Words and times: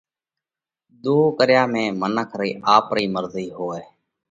ۮوه 1.03 1.27
ڪريا 1.39 1.63
۾ 1.73 1.83
منک 1.99 2.29
رئِي 2.39 2.51
آپرئِي 2.75 3.05
مرضئِي 3.15 3.47
هوئه۔ 3.57 3.81